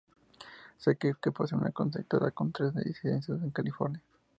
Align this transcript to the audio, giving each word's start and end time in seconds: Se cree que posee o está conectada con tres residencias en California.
Se 0.79 0.97
cree 0.97 1.13
que 1.21 1.31
posee 1.37 1.57
o 1.57 1.59
está 1.61 1.71
conectada 1.79 2.31
con 2.37 2.51
tres 2.55 2.73
residencias 2.73 3.39
en 3.39 3.51
California. 3.57 4.01